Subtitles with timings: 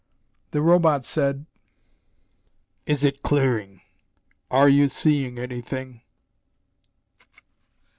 [0.49, 1.45] The Robot said,
[2.87, 3.81] "Is it clearing?
[4.49, 6.01] Are you seeing anything?"